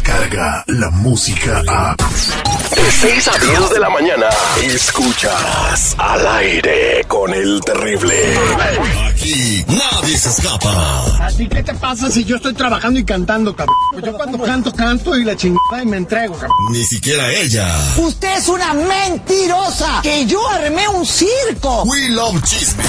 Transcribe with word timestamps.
Llega 0.00 0.64
la 0.68 0.88
música 0.90 1.62
a... 1.68 1.94
De 1.94 2.90
6 2.90 3.28
a 3.28 3.38
10 3.38 3.70
de 3.70 3.78
la 3.78 3.90
mañana, 3.90 4.26
escuchas 4.62 5.94
al 5.98 6.26
aire 6.26 7.04
con 7.06 7.32
el 7.34 7.60
terrible. 7.60 8.14
Aquí 9.10 9.62
nadie 9.68 10.16
se 10.16 10.30
escapa. 10.30 11.26
¿A 11.26 11.28
ti 11.36 11.46
qué 11.46 11.62
te 11.62 11.74
pasa 11.74 12.10
si 12.10 12.24
yo 12.24 12.36
estoy 12.36 12.54
trabajando 12.54 12.98
y 13.00 13.04
cantando, 13.04 13.54
cabrón? 13.54 13.76
Pues 13.92 14.04
yo 14.04 14.14
cuando 14.14 14.38
canto, 14.38 14.72
canto 14.72 15.14
y 15.16 15.24
la 15.24 15.36
chingada 15.36 15.82
y 15.82 15.86
me 15.86 15.98
entrego, 15.98 16.34
cabrón. 16.34 16.56
Ni 16.70 16.82
siquiera 16.84 17.30
ella. 17.30 17.68
Usted 17.98 18.38
es 18.38 18.48
una 18.48 18.72
mentirosa. 18.72 20.00
Que 20.02 20.24
yo 20.24 20.48
armé 20.48 20.88
un 20.88 21.04
circo. 21.04 21.82
We 21.84 22.08
love 22.08 22.42
chisme. 22.44 22.82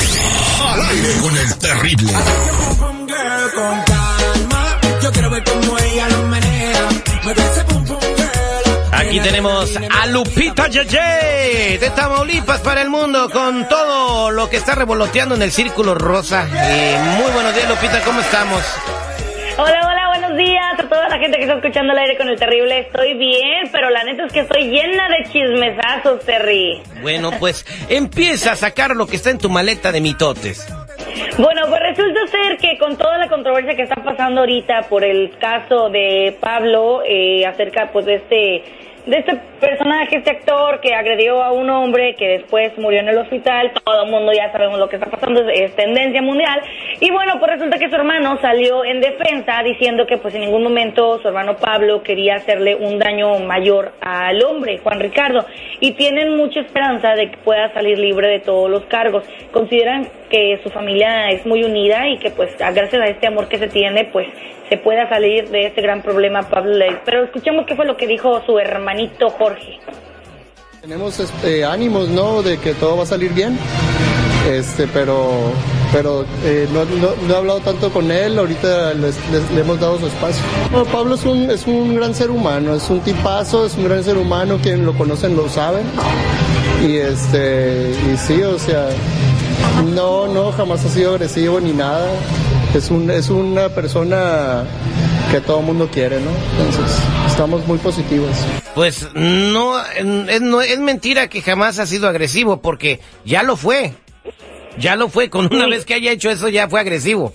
Al 0.66 0.81
aire 0.86 1.14
con 1.22 1.38
el 1.38 1.58
terrible. 1.58 2.14
con 2.14 3.08
calma. 3.84 4.80
Yo 5.02 5.12
quiero 5.12 5.30
ver 5.30 5.44
cómo 5.44 5.78
ella 5.80 6.08
lo 6.08 6.28
menea. 6.30 6.43
Aquí 8.92 9.20
tenemos 9.20 9.78
a 9.78 10.08
Lupita 10.08 10.68
Yeye 10.68 11.78
de 11.78 11.90
Tamaulipas 11.96 12.62
para 12.62 12.82
el 12.82 12.90
mundo 12.90 13.30
con 13.30 13.68
todo 13.68 14.32
lo 14.32 14.50
que 14.50 14.58
está 14.58 14.76
revoloteando 14.76 15.36
en 15.36 15.42
el 15.44 15.52
círculo 15.52 15.94
rosa. 15.94 16.48
Eh, 16.52 16.98
muy 17.18 17.32
buenos 17.32 17.54
días, 17.54 17.70
Lupita, 17.70 18.02
¿cómo 18.02 18.22
estamos? 18.22 18.64
Hola, 19.56 19.81
hola, 19.86 20.20
buenos 20.20 20.38
días 20.38 20.80
a 20.80 20.89
toda 20.89 21.09
la 21.09 21.20
gente 21.20 21.38
que 21.38 21.44
está 21.44 21.56
escuchando 21.58 21.94
el 21.94 22.00
aire 22.00 22.17
con 22.17 22.28
el 22.28 22.39
terrible. 22.39 22.80
Estoy 22.80 23.16
bien, 23.16 23.70
pero 23.72 23.92
la 23.92 24.04
neta 24.04 24.26
es 24.26 24.34
que 24.34 24.39
estoy 24.39 24.64
llena 24.70 25.08
de 25.09 25.30
chismesazos, 25.31 26.26
Terry. 26.26 26.81
Bueno, 27.04 27.31
pues 27.39 27.66
empieza 27.89 28.54
a 28.54 28.56
sacar 28.56 28.95
lo 28.95 29.06
que 29.06 29.17
está 29.17 29.30
en 29.30 29.38
tu 29.38 29.50
maleta 29.50 29.92
de 29.92 30.02
mitotes. 30.02 30.67
Bueno, 31.38 31.61
pues 31.67 31.81
resulta 31.95 32.27
ser 32.27 32.58
que 32.58 32.77
con 32.77 32.97
toda 32.97 33.17
la 33.17 33.27
controversia 33.27 33.75
que 33.75 33.83
está 33.83 34.02
pasando 34.03 34.41
ahorita 34.41 34.83
por 34.89 35.03
el 35.03 35.38
caso 35.38 35.89
de 35.89 36.36
Pablo 36.39 37.02
eh, 37.05 37.45
acerca 37.45 37.91
pues 37.91 38.05
de 38.05 38.16
este 38.16 38.63
de 39.05 39.17
este 39.17 39.36
personaje, 39.59 40.17
este 40.17 40.31
actor 40.31 40.80
que 40.80 40.94
agredió 40.94 41.44
a 41.44 41.52
un 41.52 41.69
hombre 41.69 42.16
que 42.16 42.27
después 42.27 42.77
murió 42.77 43.02
en 43.02 43.09
el 43.09 43.17
hospital, 43.17 43.71
todo 43.83 44.03
el 44.05 44.11
mundo 44.11 44.31
ya 44.31 44.52
sabemos 44.52 44.80
lo 44.80 44.88
que 44.88 44.95
está 44.95 45.09
pasando, 45.09 45.41
es, 45.49 45.61
es 45.61 45.75
tendencia 45.75 46.21
mundial. 46.21 46.61
Y 46.99 47.11
bueno, 47.11 47.33
pues 47.39 47.53
resulta 47.53 47.77
que 47.77 47.89
su 47.89 47.95
hermano 47.95 48.38
salió 48.41 48.86
en 48.86 49.02
defensa 49.02 49.61
diciendo 49.64 50.05
que 50.05 50.17
pues 50.17 50.33
en 50.36 50.41
ningún 50.41 50.64
momento 50.64 51.19
su 51.19 51.27
hermano 51.27 51.58
Pablo 51.58 52.02
quería 52.02 52.36
hacerle 52.36 52.75
un 52.75 52.97
daño 52.97 53.39
mayor 53.39 53.91
al 53.99 54.41
hombre, 54.44 54.80
Juan 54.80 54.99
Ricardo. 54.99 55.45
Y 55.80 55.91
tienen 55.94 56.38
mucha 56.38 56.61
esperanza 56.61 57.14
de 57.16 57.31
que 57.31 57.38
pueda 57.38 57.73
salir 57.73 57.99
libre 57.99 58.30
de 58.30 58.39
todos 58.39 58.69
los 58.69 58.86
cargos. 58.86 59.25
Consideran 59.52 60.08
que 60.30 60.59
su 60.64 60.69
familia 60.69 61.30
es 61.30 61.45
muy 61.45 61.64
unida 61.64 61.83
y 61.86 62.17
que 62.20 62.31
pues 62.31 62.50
gracias 62.58 62.94
a 62.94 63.06
este 63.08 63.28
amor 63.28 63.48
que 63.48 63.58
se 63.59 63.67
tiene, 63.67 64.06
pues 64.06 64.28
se 64.70 64.78
pueda 64.78 65.08
salir 65.09 65.50
de 65.50 65.67
este 65.67 65.81
gran 65.81 66.02
problema 66.02 66.44
Pablo 66.44 66.72
Ley. 66.73 66.98
Pero 67.06 67.23
escuchemos 67.26 67.66
qué 67.66 67.76
fue 67.76 67.86
lo 67.86 67.98
que 67.98 68.08
dijo 68.08 68.42
su 68.45 68.58
hermanito 68.59 69.30
Jorge. 69.30 69.80
Tenemos 70.81 71.20
este, 71.20 71.64
ánimos, 71.66 72.09
¿no? 72.09 72.42
De 72.42 72.58
que 72.58 72.73
todo 72.73 72.98
va 72.98 73.04
a 73.04 73.06
salir 73.06 73.31
bien. 73.34 73.58
Este, 74.50 74.88
pero, 74.88 75.31
pero 75.94 76.26
eh, 76.44 76.67
no, 76.73 76.84
no- 76.86 77.16
no 77.28 77.34
he 77.34 77.38
hablado 77.38 77.59
tanto 77.61 77.89
con 77.92 78.11
él. 78.11 78.38
Ahorita 78.38 78.94
le 78.94 79.61
hemos 79.61 79.80
dado 79.80 79.98
su 80.00 80.08
espacio. 80.08 80.44
No, 80.72 80.84
Pablo 80.86 81.16
es 81.16 81.23
un, 81.26 81.50
es 81.50 81.65
un 81.67 81.95
gran 81.95 82.14
ser 82.14 82.30
humano, 82.30 82.76
es 82.76 82.89
un 82.89 83.00
tipazo, 83.02 83.65
es 83.65 83.76
un 83.77 83.86
gran 83.86 84.04
ser 84.04 84.17
humano. 84.17 84.58
Quien 84.61 84.86
lo 84.86 84.94
conocen 84.94 85.36
lo 85.38 85.48
saben. 85.48 85.83
Y 86.86 86.98
este, 86.98 87.92
y 88.14 88.17
sí, 88.17 88.42
o 88.44 88.60
sea, 88.60 88.88
no, 89.94 90.28
no, 90.28 90.52
jamás 90.52 90.84
ha 90.86 90.90
sido 90.90 91.12
agresivo 91.12 91.60
ni 91.60 91.72
nada. 91.74 92.08
Es 92.76 92.90
un, 92.90 93.10
es 93.12 93.30
una 93.30 93.70
persona 93.70 94.64
que 95.32 95.40
todo 95.42 95.60
el 95.60 95.66
mundo 95.66 95.90
quiere, 95.92 96.20
¿no? 96.20 96.32
Entonces, 96.58 96.98
estamos 97.28 97.66
muy 97.68 97.78
positivos. 97.78 98.30
Pues 98.74 99.08
no 99.14 99.80
es, 99.86 100.42
no, 100.42 100.62
es 100.62 100.80
mentira 100.80 101.28
que 101.28 101.42
jamás 101.42 101.78
ha 101.80 101.86
sido 101.86 102.08
agresivo, 102.08 102.62
porque 102.62 103.00
ya 103.26 103.44
lo 103.44 103.56
fue. 103.56 103.94
Ya 104.80 104.96
lo 104.96 105.08
fue, 105.10 105.30
con 105.30 105.46
una 105.54 105.66
Sí. 105.66 105.72
vez 105.72 105.86
que 105.86 105.94
haya 105.94 106.12
hecho 106.12 106.32
eso 106.32 106.50
ya 106.50 106.68
fue 106.68 106.80
agresivo. 106.80 107.32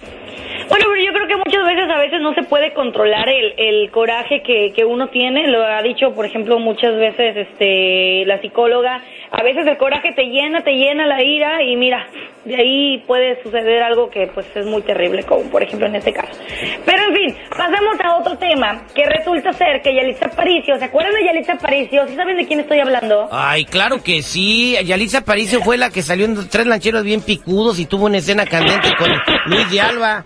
Bueno, 0.00 0.84
pero 0.88 0.96
yo 1.04 1.12
creo 1.12 1.28
que 1.28 1.47
a 1.90 1.98
veces 1.98 2.20
no 2.20 2.34
se 2.34 2.42
puede 2.42 2.72
controlar 2.72 3.28
el, 3.28 3.54
el 3.56 3.90
coraje 3.90 4.42
que, 4.42 4.72
que 4.74 4.84
uno 4.84 5.08
tiene. 5.08 5.48
Lo 5.48 5.64
ha 5.64 5.82
dicho, 5.82 6.14
por 6.14 6.26
ejemplo, 6.26 6.58
muchas 6.58 6.96
veces 6.96 7.36
este 7.36 8.24
la 8.26 8.40
psicóloga. 8.40 9.02
A 9.30 9.42
veces 9.42 9.66
el 9.66 9.76
coraje 9.76 10.12
te 10.12 10.24
llena, 10.24 10.62
te 10.62 10.72
llena 10.72 11.06
la 11.06 11.22
ira 11.22 11.62
y 11.62 11.76
mira, 11.76 12.06
de 12.44 12.56
ahí 12.56 13.04
puede 13.06 13.42
suceder 13.42 13.82
algo 13.82 14.08
que 14.08 14.26
pues 14.28 14.46
es 14.56 14.64
muy 14.64 14.80
terrible, 14.80 15.22
como 15.24 15.50
por 15.50 15.62
ejemplo 15.62 15.86
en 15.86 15.96
este 15.96 16.14
caso. 16.14 16.40
Pero 16.86 17.02
en 17.08 17.14
fin, 17.14 17.36
pasemos 17.50 18.00
a 18.02 18.16
otro 18.16 18.38
tema 18.38 18.86
que 18.94 19.04
resulta 19.04 19.52
ser 19.52 19.82
que 19.82 19.94
Yalitza 19.94 20.26
Aparicio, 20.26 20.76
¿se 20.78 20.84
acuerdan 20.86 21.12
de 21.12 21.24
Yalitza 21.26 21.52
Aparicio? 21.54 22.08
¿Sí 22.08 22.14
saben 22.14 22.38
de 22.38 22.46
quién 22.46 22.60
estoy 22.60 22.80
hablando? 22.80 23.28
Ay, 23.30 23.66
claro 23.66 24.02
que 24.02 24.22
sí. 24.22 24.76
Yalitza 24.82 25.18
Aparicio 25.18 25.60
fue 25.60 25.76
la 25.76 25.90
que 25.90 26.00
salió 26.00 26.24
en 26.24 26.48
tres 26.48 26.66
lancheros 26.66 27.04
bien 27.04 27.20
picudos 27.20 27.78
y 27.78 27.86
tuvo 27.86 28.06
una 28.06 28.18
escena 28.18 28.46
candente 28.46 28.88
con 28.98 29.10
Luis 29.46 29.70
de 29.70 29.80
Alba. 29.80 30.24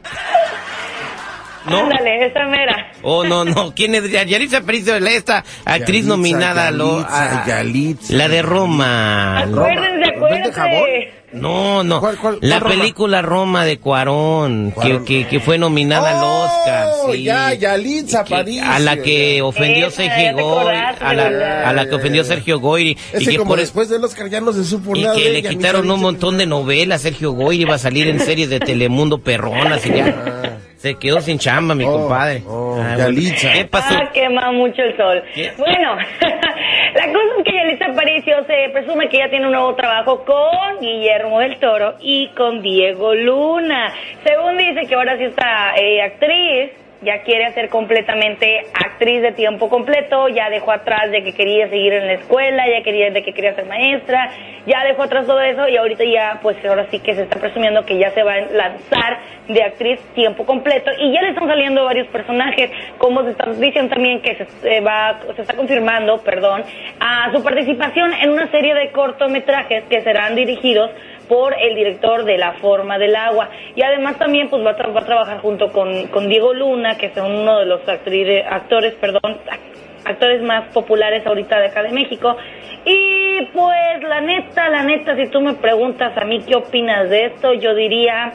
¿No? 1.69 1.78
Ándale, 1.84 2.27
esa 2.27 2.45
mera. 2.47 2.93
Oh, 3.03 3.25
no, 3.25 3.45
no. 3.45 3.73
¿Quién 3.75 3.95
es? 3.95 4.11
Yalitza 4.11 4.59
Aparicio, 4.59 4.97
esta 4.97 5.45
actriz 5.65 6.06
Yalitza, 6.06 6.09
nominada. 6.09 6.71
Yalitza, 6.71 7.43
a- 7.43 7.47
Yalitza. 7.47 8.15
La 8.15 8.28
de 8.28 8.43
Roma. 8.43 9.39
Acuérdense, 9.41 10.11
acuérdense. 10.17 11.12
No, 11.33 11.83
no. 11.83 11.99
¿Cuál- 12.01 12.19
cuál- 12.19 12.39
la 12.43 12.61
cuál 12.61 12.72
película 12.75 13.22
Roma 13.22 13.65
de 13.65 13.78
Cuarón, 13.78 14.75
que, 14.83 15.03
que, 15.03 15.27
que 15.27 15.41
fue 15.41 15.56
nominada 15.56 16.11
al 16.11 16.22
Oscar. 16.22 16.89
Oh, 17.06 17.12
sí. 17.15 17.22
ya, 17.22 17.55
Yalitza 17.55 18.22
Que- 18.25 18.34
Aparicio, 18.34 18.65
A 18.71 18.78
la 18.78 18.97
que 18.99 19.41
ofendió 19.41 19.87
Esa, 19.87 19.97
Sergio 19.97 20.22
ya 20.25 20.37
te 20.37 20.43
Goy. 20.43 20.59
acordaste, 20.61 21.05
A 21.06 21.15
la, 21.15 21.71
a 21.71 21.72
la 21.72 21.89
que 21.89 21.95
ofendió 21.95 22.25
Sergio 22.25 22.61
Goy. 22.61 22.99
Y 23.15 23.17
Ese 23.17 23.31
que 23.31 23.39
como 23.39 23.53
por- 23.53 23.61
después 23.61 23.89
del 23.89 24.05
Oscar 24.05 24.28
ya 24.28 24.43
no 24.43 24.53
se 24.53 24.62
supo 24.62 24.95
y 24.95 25.05
nada 25.05 25.15
que 25.17 25.22
de 25.25 25.31
le 25.31 25.39
ella, 25.39 25.49
quitaron 25.49 25.91
un 25.91 26.01
montón 26.01 26.37
de 26.37 26.45
novelas. 26.45 27.01
Sergio 27.01 27.33
Goy 27.33 27.62
iba 27.62 27.77
a 27.77 27.78
salir 27.78 28.09
en 28.09 28.21
series 28.21 28.51
de 28.51 28.61
Telemundo 28.61 29.17
perronas 29.19 29.87
y 29.87 29.89
ya. 29.89 30.41
Se 30.82 30.97
quedó 30.98 31.20
sin 31.20 31.38
chamba, 31.38 31.76
mi 31.76 31.84
Oh, 31.84 31.93
compadre. 31.93 32.43
oh, 32.44 32.75
Ah, 32.76 32.94
bueno. 32.97 32.98
Yalitza. 32.98 33.53
¿Qué 33.53 33.65
pasó? 33.66 33.94
Ah, 33.97 34.10
quema 34.12 34.50
mucho 34.50 34.82
el 34.82 34.97
sol. 34.97 35.22
¿Qué? 35.32 35.53
Bueno, 35.56 35.94
la 36.20 37.06
cosa 37.06 37.32
es 37.38 37.44
que 37.44 37.53
Yalitza 37.54 37.87
Aparicio 37.87 38.44
se 38.47 38.69
presume 38.72 39.09
que 39.09 39.19
ya 39.19 39.31
tiene 39.31 39.47
un 39.47 39.53
nuevo 39.53 39.76
trabajo 39.76 40.25
con 40.25 40.81
Guillermo 40.81 41.38
del 41.38 41.56
Toro 41.60 41.94
y 42.00 42.28
con 42.37 42.62
Diego 42.62 43.15
Luna. 43.15 43.92
Según 44.25 44.59
dice 44.59 44.84
que 44.88 44.94
ahora 44.97 45.16
sí 45.19 45.22
está 45.25 45.75
eh, 45.76 46.03
actriz, 46.03 46.72
ya 47.03 47.23
quiere 47.23 47.47
hacer 47.47 47.69
completamente 47.69 48.67
actriz 48.73 49.23
de 49.23 49.33
tiempo 49.33 49.69
completo, 49.69 50.29
ya 50.29 50.49
dejó 50.51 50.73
atrás 50.73 51.11
de 51.11 51.23
que 51.23 51.33
quería 51.33 51.69
seguir 51.69 51.93
en 51.93 52.07
la 52.07 52.13
escuela, 52.15 52.65
ya 52.69 52.83
quería 52.83 53.11
de 53.11 53.23
que 53.23 53.33
quería 53.33 53.55
ser 53.55 53.67
maestra, 53.67 54.31
ya 54.67 54.85
dejó 54.85 55.03
atrás 55.03 55.27
todo 55.27 55.41
eso 55.41 55.67
y 55.69 55.77
ahorita 55.77 56.05
ya, 56.05 56.39
pues 56.41 56.57
ahora 56.65 56.87
sí 56.91 57.01
que 57.01 57.15
se 57.15 57.23
está 57.23 57.41
presumiendo 57.41 57.85
que 57.85 57.99
ya 57.99 58.11
se 58.11 58.23
va 58.23 58.35
a 58.35 58.41
lanzar 58.41 59.19
de 59.49 59.63
actriz 59.63 60.01
tiempo 60.15 60.47
completo 60.47 60.91
y 60.99 61.13
ya 61.13 61.23
le 61.23 61.31
están 61.31 61.49
saliendo 61.49 61.85
varios 61.85 62.07
personajes, 62.09 62.71
como 62.99 63.25
se 63.25 63.31
está 63.31 63.51
diciendo 63.51 63.95
también 63.95 64.21
que 64.21 64.37
se, 64.37 64.77
eh, 64.77 64.81
va, 64.81 65.21
se 65.34 65.43
está 65.43 65.55
confirmando, 65.55 66.19
perdón, 66.23 66.63
a 67.01 67.33
su 67.33 67.43
participación 67.43 68.13
en 68.15 68.31
una 68.31 68.49
serie 68.51 68.75
de 68.75 68.93
cortometrajes 68.93 69.84
que 69.91 70.03
serán 70.03 70.37
dirigidos 70.37 70.91
por 71.33 71.55
el 71.59 71.75
director 71.75 72.25
de 72.27 72.37
La 72.37 72.53
Forma 72.61 72.99
del 72.99 73.17
Agua. 73.17 73.49
Y 73.75 73.83
además 73.83 74.19
también 74.19 74.51
pues 74.51 74.63
va 74.63 74.73
a, 74.73 74.87
va 74.89 75.01
a 75.01 75.05
trabajar 75.07 75.39
junto 75.41 75.69
con, 75.73 76.09
con 76.09 76.29
Diego 76.29 76.53
Luna, 76.53 76.99
que 76.99 77.07
es 77.07 77.13
uno 77.17 77.61
de 77.61 77.65
los 77.65 77.81
actri- 77.87 78.45
actores, 78.47 78.93
perdón, 79.01 79.23
ac- 79.25 80.05
actores 80.05 80.43
más 80.43 80.69
populares 80.75 81.25
ahorita 81.27 81.59
de 81.59 81.67
acá 81.69 81.83
de 81.84 81.91
México. 81.93 82.37
Y 82.84 83.47
pues 83.55 84.03
la 84.07 84.21
neta, 84.21 84.69
la 84.69 84.83
neta, 84.83 85.17
si 85.17 85.29
tú 85.31 85.41
me 85.41 85.55
preguntas 85.55 86.13
a 86.19 86.25
mí 86.27 86.43
qué 86.47 86.55
opinas 86.55 87.09
de 87.09 87.27
esto, 87.27 87.55
yo 87.55 87.75
diría, 87.75 88.33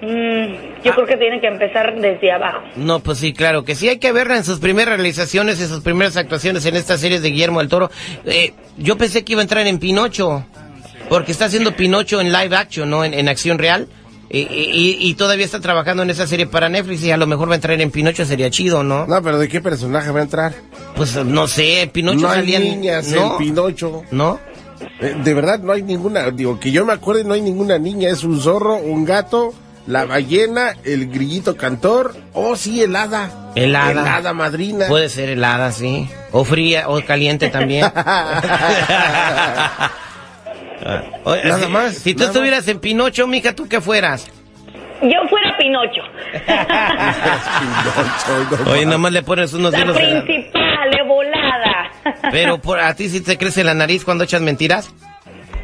mm, 0.00 0.82
yo 0.84 0.94
creo 0.94 1.06
que 1.06 1.16
tiene 1.16 1.40
que 1.40 1.48
empezar 1.48 1.94
desde 1.98 2.30
abajo. 2.30 2.62
No, 2.76 3.00
pues 3.00 3.18
sí, 3.18 3.32
claro 3.32 3.64
que 3.64 3.74
sí. 3.74 3.88
Hay 3.88 3.98
que 3.98 4.12
verla 4.12 4.36
en 4.36 4.44
sus 4.44 4.60
primeras 4.60 4.94
realizaciones, 4.94 5.60
en 5.60 5.66
sus 5.68 5.82
primeras 5.82 6.16
actuaciones 6.16 6.64
en 6.66 6.76
esta 6.76 6.96
serie 6.96 7.18
de 7.20 7.30
Guillermo 7.30 7.58
del 7.58 7.68
Toro. 7.68 7.90
Eh, 8.26 8.52
yo 8.76 8.96
pensé 8.96 9.24
que 9.24 9.32
iba 9.32 9.40
a 9.40 9.44
entrar 9.44 9.66
en 9.66 9.78
Pinocho, 9.80 10.44
porque 11.10 11.32
está 11.32 11.44
haciendo 11.44 11.76
Pinocho 11.76 12.22
en 12.22 12.32
live 12.32 12.56
action, 12.56 12.88
¿no? 12.88 13.04
En, 13.04 13.12
en 13.12 13.28
acción 13.28 13.58
real. 13.58 13.86
Y, 14.32 14.38
y- 14.42 14.96
y 15.00 15.14
todavía 15.14 15.44
está 15.44 15.58
trabajando 15.60 16.04
en 16.04 16.10
esa 16.10 16.24
serie 16.26 16.46
para 16.46 16.68
Netflix 16.68 17.02
y 17.02 17.10
a 17.10 17.16
lo 17.16 17.26
mejor 17.26 17.48
va 17.48 17.54
a 17.54 17.56
entrar 17.56 17.80
en 17.80 17.90
Pinocho, 17.90 18.24
sería 18.24 18.48
chido, 18.48 18.84
¿no? 18.84 19.04
No, 19.08 19.20
pero 19.22 19.38
¿de 19.40 19.48
qué 19.48 19.60
personaje 19.60 20.10
va 20.12 20.20
a 20.20 20.22
entrar? 20.22 20.54
Pues 20.94 21.16
no 21.16 21.48
sé, 21.48 21.90
Pinocho 21.92 22.20
no 22.20 22.30
hay 22.30 22.38
salía... 22.40 22.60
niñas 22.60 23.08
¿no? 23.08 23.32
en 23.32 23.38
Pinocho. 23.38 24.04
¿No? 24.12 24.38
Eh, 25.00 25.16
De 25.24 25.34
verdad, 25.34 25.58
no 25.58 25.72
hay 25.72 25.82
ninguna, 25.82 26.30
digo, 26.30 26.60
que 26.60 26.70
yo 26.70 26.86
me 26.86 26.92
acuerde, 26.92 27.24
no 27.24 27.34
hay 27.34 27.40
ninguna 27.42 27.76
niña, 27.78 28.08
es 28.08 28.22
un 28.22 28.40
zorro, 28.40 28.76
un 28.76 29.04
gato, 29.04 29.52
la 29.88 30.04
ballena, 30.04 30.76
el 30.84 31.08
grillito 31.10 31.56
cantor, 31.56 32.14
o 32.32 32.54
sí, 32.54 32.82
el 32.82 32.94
hada. 32.94 33.50
El 33.56 33.74
hada. 33.74 33.90
El 33.90 33.98
hada 33.98 34.32
madrina. 34.32 34.86
Puede 34.86 35.08
ser 35.08 35.28
helada, 35.30 35.72
sí. 35.72 36.08
O 36.30 36.44
fría, 36.44 36.88
o 36.88 37.04
caliente 37.04 37.48
también. 37.48 37.84
Oye, 41.24 41.44
Nada 41.44 41.66
si- 41.66 41.72
más, 41.72 41.94
Si 41.94 42.14
tú 42.14 42.20
nada 42.20 42.30
estuvieras 42.32 42.68
en 42.68 42.78
Pinocho, 42.80 43.26
mija, 43.26 43.54
¿tú 43.54 43.68
qué 43.68 43.80
fueras? 43.80 44.30
Yo 45.02 45.16
fuera 45.28 45.56
Pinocho. 45.58 46.02
Oye, 48.70 48.84
nomás 48.86 49.12
le 49.12 49.22
pones 49.22 49.52
unos 49.54 49.72
la- 49.72 49.84
principal, 49.92 50.90
de 50.90 51.02
volada. 51.06 51.90
Pero 52.30 52.58
por, 52.62 52.80
a 52.80 52.94
ti 52.94 53.08
sí 53.08 53.20
te 53.20 53.36
crece 53.38 53.64
la 53.64 53.74
nariz 53.74 54.04
cuando 54.04 54.24
echas 54.24 54.42
mentiras. 54.42 54.90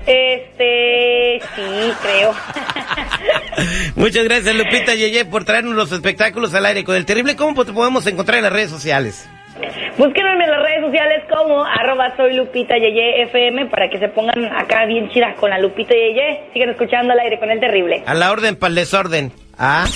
Este, 0.06 1.40
sí, 1.54 1.92
creo. 2.00 2.32
Muchas 3.96 4.24
gracias, 4.24 4.54
Lupita 4.54 4.94
Yeye, 4.94 5.24
por 5.24 5.44
traernos 5.44 5.74
los 5.74 5.90
espectáculos 5.92 6.54
al 6.54 6.64
aire 6.66 6.84
con 6.84 6.94
el 6.94 7.04
terrible. 7.04 7.34
¿Cómo 7.36 7.64
te 7.64 7.72
podemos 7.72 8.06
encontrar 8.06 8.38
en 8.38 8.44
las 8.44 8.52
redes 8.52 8.70
sociales? 8.70 9.28
Búsquenme 9.98 10.44
en 10.44 10.50
las 10.50 10.62
redes 10.62 10.84
sociales 10.84 11.24
como 11.28 11.64
arroba 11.64 12.14
soy 12.16 12.34
Lupita 12.34 12.76
Yeye 12.76 13.22
FM 13.24 13.66
para 13.66 13.88
que 13.88 13.98
se 13.98 14.08
pongan 14.08 14.44
acá 14.54 14.84
bien 14.86 15.08
chidas 15.10 15.36
con 15.38 15.50
la 15.50 15.58
Lupita 15.58 15.94
Yeye. 15.94 16.50
Sigan 16.52 16.70
escuchando 16.70 17.12
al 17.12 17.20
aire 17.20 17.38
con 17.38 17.50
el 17.50 17.60
terrible. 17.60 18.02
A 18.06 18.14
la 18.14 18.30
orden 18.30 18.56
para 18.56 18.68
el 18.68 18.74
desorden. 18.74 19.32
Ah. 19.58 19.86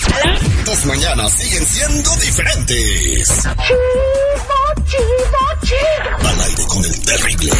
Tus 0.65 0.85
mañanas 0.85 1.31
siguen 1.33 1.63
siendo 1.65 2.09
diferentes. 2.15 3.45
Al 6.25 6.41
aire 6.41 6.63
con 6.67 6.83
el 6.83 7.05
terrible. 7.05 7.51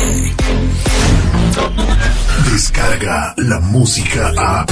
Descarga 2.51 3.33
la 3.38 3.59
música 3.59 4.31
a. 4.38 4.65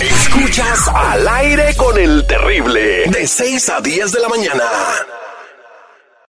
Escuchas 0.00 0.88
al 0.88 1.28
aire 1.28 1.74
con 1.76 1.98
el 1.98 2.26
terrible. 2.26 3.04
De 3.10 3.26
6 3.26 3.68
a 3.68 3.80
10 3.80 4.12
de 4.12 4.20
la 4.20 4.28
mañana. 4.28 4.64